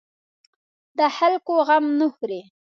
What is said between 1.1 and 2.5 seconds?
خلکو غم نه خوري.